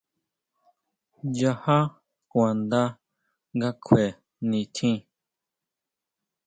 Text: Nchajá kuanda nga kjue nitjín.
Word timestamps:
Nchajá 1.27 1.77
kuanda 2.31 2.81
nga 3.55 3.69
kjue 3.83 4.05
nitjín. 4.49 4.97